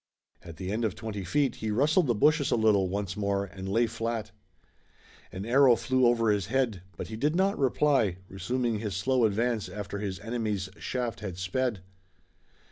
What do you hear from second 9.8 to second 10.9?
his enemy's